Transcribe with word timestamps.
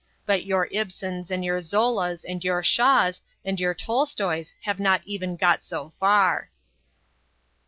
But 0.25 0.45
your 0.45 0.67
Ibsens 0.71 1.29
and 1.29 1.45
your 1.45 1.59
Zolas 1.61 2.25
and 2.27 2.43
your 2.43 2.63
Shaws 2.63 3.21
and 3.45 3.59
your 3.59 3.75
Tolstoys 3.75 4.55
have 4.63 4.79
not 4.79 5.03
even 5.05 5.35
got 5.35 5.63
so 5.63 5.91
far." 5.99 6.49